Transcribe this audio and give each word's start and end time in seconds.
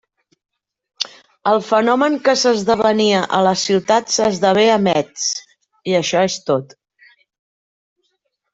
El 1.51 1.59
fenomen 1.65 2.17
que 2.27 2.35
s'esdevenia 2.43 3.21
a 3.39 3.43
la 3.49 3.53
ciutat 3.65 4.15
s'esdevé 4.15 4.65
a 4.77 4.81
Metz, 4.87 5.29
i 5.93 5.97
això 6.01 6.25
és 6.31 6.39
tot. 6.51 6.75